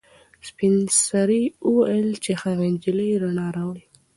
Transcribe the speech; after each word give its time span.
سپین 0.47 0.75
سرې 1.05 1.43
وویل 1.71 2.09
چې 2.23 2.31
هغه 2.41 2.65
نجلۍ 2.73 3.11
رڼا 3.23 3.47
راوړي. 3.55 3.85